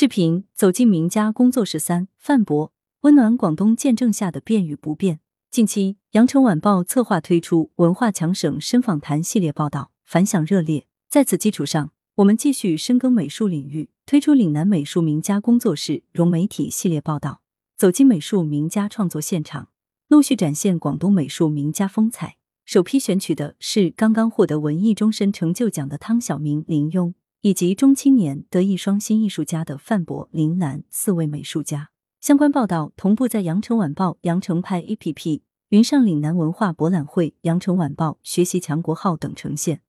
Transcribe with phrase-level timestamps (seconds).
[0.00, 5.18] 视频走进名家工作室三，范博温暖广东见证下的变与不变。
[5.50, 10.86] 近期，羊城晚报策划推出文化强省深访谈系列报道，反响热烈。
[11.10, 17.40] 在此基础上，我们继续深耕美术领域，推出岭南美术名家工作室融媒体系列报道，
[17.76, 19.70] 走进美术名家创作现场，
[20.06, 22.36] 陆续展现广东美术名家风采。
[22.64, 27.14] 首批选取的是刚刚获得文艺终身成就奖的汤晓明、林庸。
[27.40, 39.82] 以及中青年德艺双馨艺术家的范博、林兰四位美术家，相关报道同步在羊城晚报羊城派 APP、云上岭南文化博览会、羊城晚报学习强国号等呈现。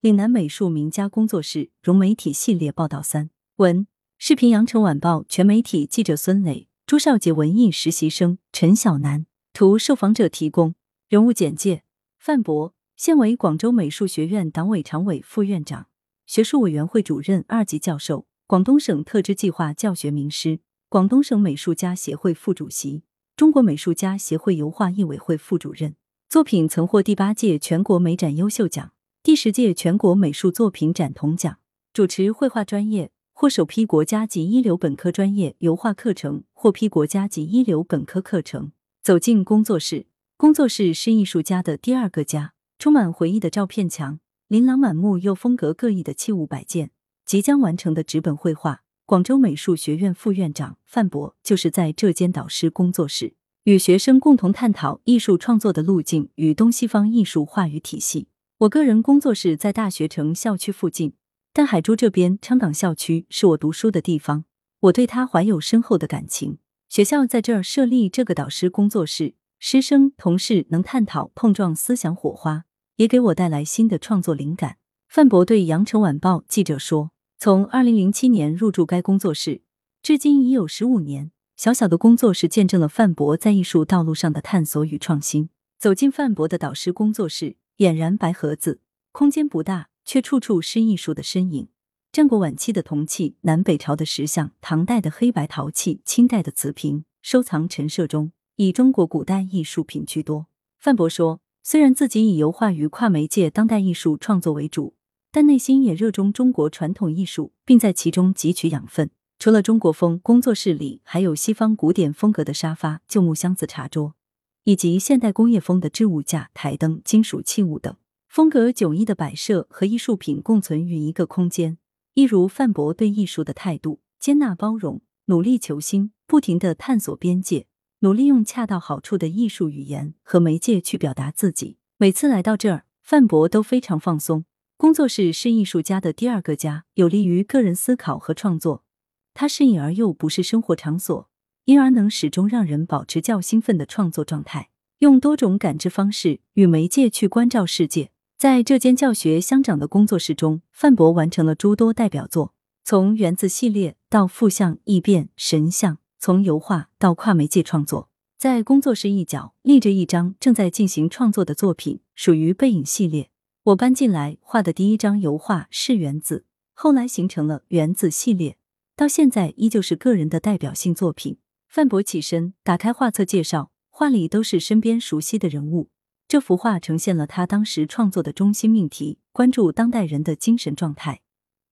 [0.00, 10.76] 岭南美术名家工作室融媒体系列报道三文视频，羊城晚报全媒体记者孙磊、朱少杰，文艺实习生陈晓楠图，受访者提供
[11.08, 11.82] 人物简介：
[12.20, 15.88] 范博现为广州美术学院党委常委副院长。
[16.26, 20.58] 学术委员会主任、二级教授，广东省特支计划教学名师，
[20.88, 23.04] 广东省美术家协会副主席，
[23.36, 25.94] 中国美术家协会油画艺委会副主任。
[26.28, 28.92] 作品曾获第八届全国美展优秀奖、
[29.22, 31.58] 第十届全国美术作品展铜奖。
[31.92, 38.72] 主持绘画专业，获首批国家级一流本科专业油画课程，获批国家级一流本科课程。
[39.00, 44.18] 走进工作室，工作室是艺术家的第二个家，充满回忆的照片墙。
[44.48, 46.92] 琳琅满目又风格各异的器物摆件，
[47.24, 48.82] 即将完成的纸本绘画。
[49.04, 58.28] 广州美术学院副院长范博就是在这间导师工作室，与学生共同探讨艺术创作的路径与东西方艺术话语体系。
[58.58, 61.14] 我个人工作室在大学城校区附近，
[61.52, 64.44] 但海珠这边昌岗校区是我读书的地方，
[64.78, 66.58] 我对它怀有深厚的感情。
[66.88, 72.65] 学校在这儿设立这个导师工作室，师生同事能探讨碰撞思想火花。
[72.96, 74.78] 也给我带来新的创作灵感。
[75.08, 79.62] 范博对羊城晚报记者说：“从二零零七年入驻该工作室，
[80.02, 81.30] 至今已有十五年。
[81.56, 85.48] 小小的工作室见证了范博在艺术道路上的探索与创新。
[85.78, 88.80] 走进范博的导师工作室，俨然白盒子，
[89.12, 91.68] 空间不大，却处处是艺术的身影。
[92.10, 100.46] 战国晚期的铜器，南北朝的石像，唐代的黑白陶器，清代的瓷瓶，收藏陈设中，以中国古代艺术品居多。”
[100.80, 101.40] 范博说。
[101.68, 104.94] 虽然自己以油画与跨媒介当代艺术创作为主，
[105.32, 109.10] 但内心也热衷中国传统艺术，并在其中汲取养分。
[109.40, 114.14] 除了中国风，工作室里还有西方古典风格的沙发、旧木箱子、茶桌，
[114.62, 117.96] 以及现代工业风的置物架、台灯、金属器物等，
[118.28, 121.78] 风格迥异的摆设和艺术品共存于一个空间。
[122.14, 127.66] 一如范博对艺术的态度：接纳、包容，努力求新，不停的探索边界。
[128.00, 131.78] 努力用恰到好处的艺术语言和媒介去表达自己。
[131.96, 134.44] 每次来到这儿，范博都非常放松。
[134.76, 138.84] 工作室是艺术家的第二个家，有利于个人思考和创作。
[139.32, 141.30] 它适应而又不是生活场所，
[141.64, 144.68] 因而能始终让人保持较兴奋的创作状态。
[144.98, 148.10] 用多种感知方式与媒介去关照世界。
[148.38, 152.54] 在这间教学相长的工作室中，范博完成了诸多代表作，
[152.84, 155.98] 从原子系列到复像、异变、神像。
[156.18, 163.30] 从油画到跨媒介创作，在工作室一角立着一张正在进行创作的作品，属于背影系列。
[163.64, 168.58] 我搬进来画的第一张油画是原子，后来形成了原子系列，
[168.94, 171.38] 到现在依旧是个人的代表性作品。
[171.68, 175.90] 范博起身，打开画册介绍，画里都是身边熟悉的人物。
[176.28, 181.20] 这幅画呈现了他当时创作的中心命题：关注当代人的精神状态，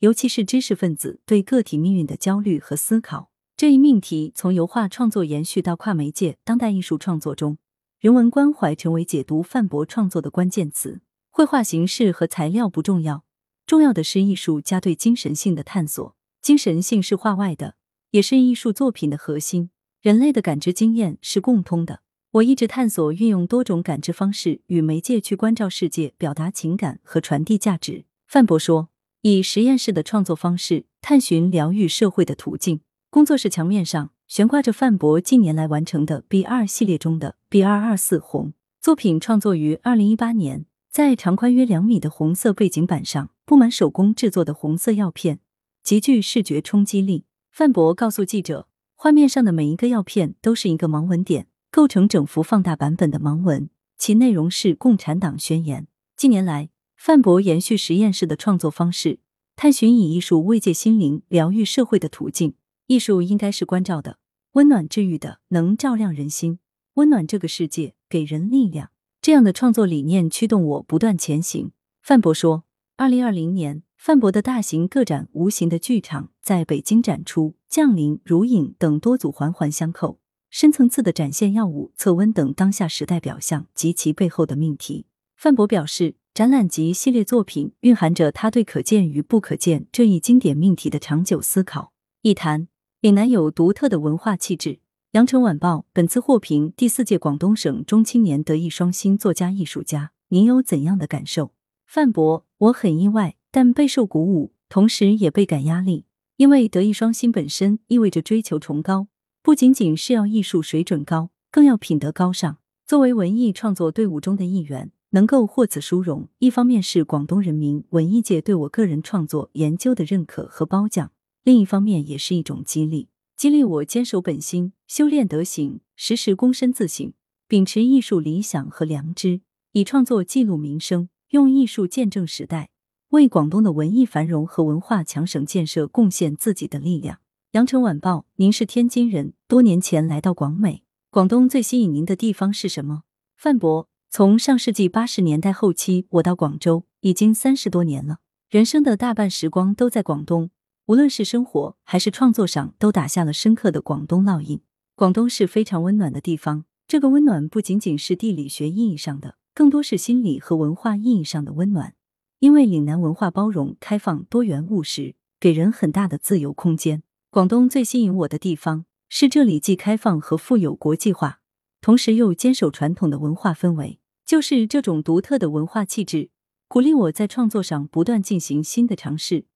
[0.00, 3.31] 尤其是知识分子对个体命运的焦虑和思考。
[3.64, 7.56] 这一命题从油画创作延续到跨媒介当代艺术创作中，
[7.98, 11.00] 人文关怀成为解读范博创作的关键词。
[11.30, 13.25] 绘画形式和材料不重要，
[13.64, 16.14] 重要的是艺术家对精神性的探索。
[16.42, 17.76] 精神性是画外的，
[18.10, 19.70] 也是艺术作品的核心。
[20.02, 22.02] 人类的感知经验是共通的。
[22.32, 28.04] 我一直探索运用多种感知方式与媒介去关照世界、表达情感和传递价值。
[28.26, 28.91] 范博说，
[29.22, 32.82] 以实验室的创作方式探寻疗愈社会的途径。
[33.14, 45.38] 工作室墙面上悬挂着范博近年来完成的 B 二系列中的 B 二二四红作品，创作于二零一八年，在长宽约两米的红色背景板上布满手工制作的红色药片，
[45.84, 47.25] 极具视觉冲击力。
[47.52, 48.66] 范博告诉记者，
[48.96, 55.87] 画面上的每一个药片都是一个盲文点，构成整幅放大版本的盲文，其内容是共产党宣言。
[56.16, 59.20] 近年来，范博延续实验室的创作方式，
[59.55, 62.55] 探寻以艺术慰藉心灵、疗愈社会的途径。
[62.86, 64.19] 艺术应该是关照的、
[64.52, 66.58] 温暖治愈的，能照亮人心，
[66.94, 68.90] 温暖这个世界，给人力量。
[69.20, 71.72] 这样的创作理念驱动我不断前行。
[72.02, 72.64] 范博说，
[72.96, 77.54] 二零二零年，范博的大型个展《无形的剧场》在北京展出。
[77.75, 85.06] 降临、如影等多组环环相扣、深层次的展现药物、测温等当下时代表象及其背后的命题。
[85.34, 91.92] 范博表示，展览及系列作品蕴含着他对可见与不可见这一经典命题的长久思考。
[92.22, 92.69] 一谈
[93.04, 94.78] 岭南有独特的文化气质。
[95.12, 101.52] 羊城晚报本次获评第四届广东省中青年德艺双馨作家艺术家，您有怎样的感受？
[101.86, 106.06] 范博，我很意外，但备受鼓舞，同时也倍感压力。
[106.38, 109.08] 因为德艺双馨本身意味着追求崇高，
[109.42, 112.56] 不仅仅是要艺术水准高，更要品德高尚。
[112.86, 121.10] 作为文艺创作队伍中的一员，能够获此殊荣，一方面是广东人民文艺界对我个人创作研究的认可和褒奖，
[121.44, 123.08] 另一方面也是一种激励。
[123.37, 127.12] 激励我坚守本心，修炼德行，时时躬身自省，
[127.46, 129.43] 秉持艺术理想和良知，
[129.73, 132.70] 以创作记录民生，用艺术见证时代，
[133.11, 137.19] 为广东的文艺繁荣和文化强省建设贡献自己的力量。
[137.52, 143.02] 羊城晚报，您是天津人，多年前来到广美，广东最吸引您的地方是什么？
[143.37, 150.50] 范博，从上世纪八十年代后期，我到广州已经三十多年了，人生的大半时光都在广东。
[150.86, 154.60] 无论是生活还是创作上，都打下了深刻的广东烙印。
[154.94, 161.94] 广东是非常温暖的地方，这个温暖不仅仅是地理学意义上的，更多是心理和文化意义上的温暖。
[162.40, 167.02] 因为岭南文化包容、开放、多元、务实，给人很大的自由空间。
[167.30, 171.40] 广东最吸引我的地方是这里既开放和富有国际化，
[171.80, 173.98] 同时又坚守传统的文化氛围。
[174.26, 176.28] 就是这种独特的文化气质，
[176.69, 179.46] 鼓励我在创作上不断进行新的尝试。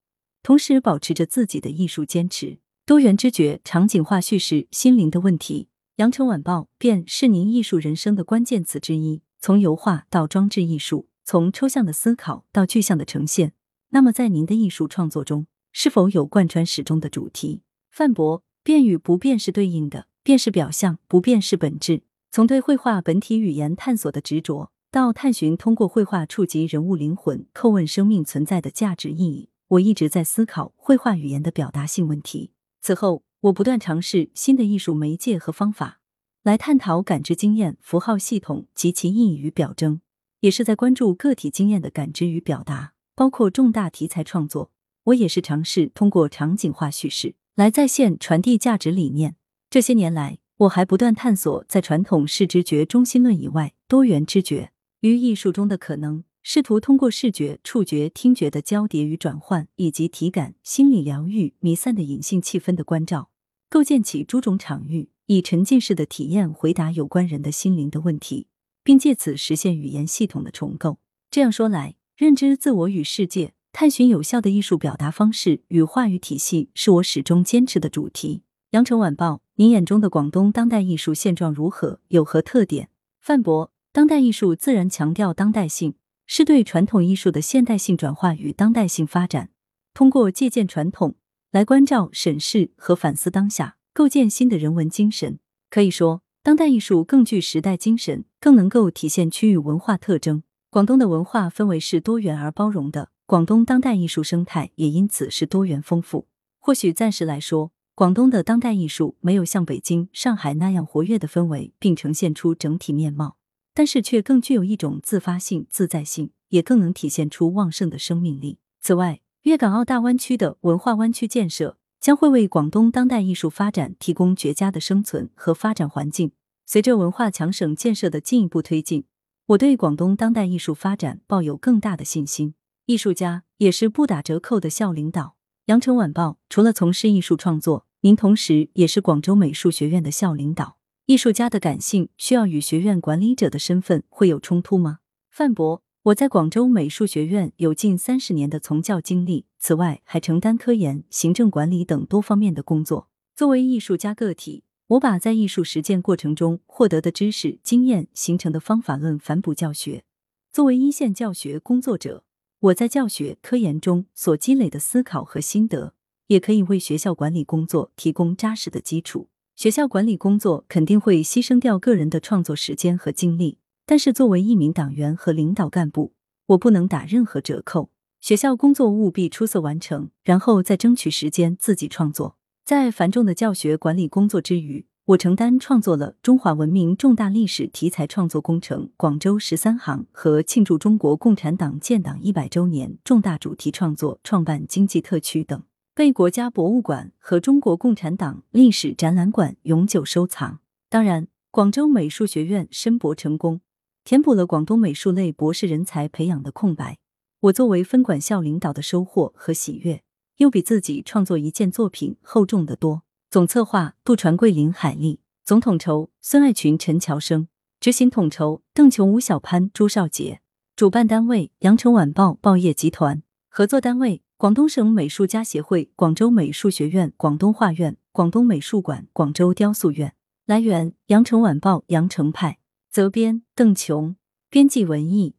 [0.43, 5.69] 同时保持着自己的艺术坚持，多元知觉、场景化叙事、心灵的问题。
[5.96, 9.23] 羊城晚报便是您艺术人生的关键词之一。
[9.40, 13.52] 从油画到装置艺术，从抽象的思考到具象的呈现。
[13.90, 17.62] 那么，在您的艺术创作中，是否有贯穿始终的主题？
[17.91, 22.02] 范博，变与不变是对应的，变是表象，不变是本质。
[22.31, 29.50] 从对绘画本体语言探索的执着，到探寻通过绘画触及人物灵魂、叩问生命存在的价值意义。
[29.69, 32.53] 我一直在思考绘画语言的表达性问题。
[32.81, 36.00] 此后，我不断尝试新的艺术媒介和方法，
[36.43, 40.00] 来探讨感知经验、符号系统及其意义与表征，
[40.41, 42.94] 也是在关注个体经验的感知与表达。
[43.15, 44.70] 包括重大题材创作，
[45.05, 49.35] 我也是尝试通过场景化叙事来再现传递价值理念。
[49.69, 54.70] 这些年来，我还不断探索在传统视知觉中心论以外，多元知觉
[55.00, 56.23] 与艺术中的可能。
[56.50, 63.28] 试图通过视觉、触觉、听觉的交叠与转换，以及体感、心理疗愈、弥散的隐性气氛的关照，
[63.68, 68.46] 构建起诸种场域，以沉浸式的体验回答有关人的心灵的问题，
[68.82, 70.96] 并借此实现语言系统的重构。
[71.30, 78.40] 这样说来，认知自我与世界，探寻有效的艺术表达方式与话语体系，是我始终坚持的主题。
[78.70, 82.00] 羊城晚报，您眼中的广东当代艺术现状如何？
[82.08, 82.88] 有何特点？
[83.20, 85.92] 范博，当代艺术自然强调当代性。
[86.30, 89.48] 是对传统艺术的现代性转化与当代性发展，
[89.94, 91.16] 通过借鉴传统
[91.50, 95.38] 来关照、审视和反思当下，构建新的人文精神。
[95.70, 100.42] 可以说，当代艺术更具时代精神，更能够体现区域文化特征。
[100.69, 106.28] 广东的文化氛围是多元而包容的，广东当代艺术生态也因此是多元丰富。
[106.58, 113.37] 或许暂时来说，广东的当代艺术没有像北京、上海那样活跃的氛围，并呈现出整体面貌。
[113.79, 118.58] 但是却更具有一种自发性、自在性，也更能体现出旺盛的生命力。
[118.81, 126.32] 此外，粤港澳大湾区的文化湾区建设将会为广东当代艺术发展提供绝佳的生存和发展环境。
[126.67, 129.05] 随着文化强省建设的进一步推进，
[129.47, 132.55] 我对广东当代艺术发展抱有更大的信心。
[132.87, 135.37] 艺术家也是不打折扣的校领导。
[135.67, 140.78] 羊城晚报除了从事艺术创作，您同时也是广州美术学院的校领导。
[141.08, 144.98] 艺术家的感性需要与学院管理者的身份会有冲突吗？
[145.31, 153.08] 范博，我在广州美术学院有近三十年的从教经历，此外还承担科研、行政管理等多方面的工作。
[153.34, 160.05] 作为艺术家个体，我把在艺术实践过程中获得的知识、经验形成的方法论反哺教学。
[160.53, 162.22] 作为一线教学工作者，
[162.60, 165.94] 我在教学科研中所积累的思考和心得，
[166.27, 169.31] 也可以为学校管理工作提供扎实的基础。
[169.58, 176.12] 学校管理工作肯定会牺牲掉个人的创作时间和精力，但是作为一名党员和领导干部，
[176.46, 177.91] 我不能打任何折扣。
[178.20, 182.36] 学校工作务必出色完成，然后再争取时间自己创作。
[182.65, 195.60] 在繁重的教学管理工作之余，我承担创作了中华文明重大历史题材创作工程《广州十三行》和庆祝中国共产党建党一百周年重大主题创作《创办经济特区》等。
[195.98, 200.60] 被国家博物馆和中国共产党历史展览馆永久收藏。
[200.88, 203.62] 当然，广州美术学院申博成功，
[204.05, 206.98] 填补了广东美术类博士人才培养的空白。
[207.40, 210.05] 我作为分管校领导的收获和喜悦，
[210.36, 213.02] 又比自己创作一件作品厚重得多。
[213.28, 217.48] 总策划杜传贵、林海丽，总统筹孙爱群、陈乔生，
[217.81, 220.40] 执行统筹邓琼、吴小潘、朱少杰，
[220.76, 230.14] 主办单位羊城晚报报业集团，合作单位广东省美术家协会、广州美术学院、广东画院、广东美术馆、广州雕塑院。
[230.46, 234.14] 来源：羊城晚报羊城派，责编：邓琼，
[234.48, 235.34] 编辑：文艺。